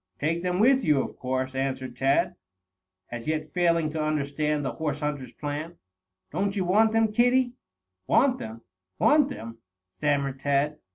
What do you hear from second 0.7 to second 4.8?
you, of course," answered Tad, as yet failing to understand the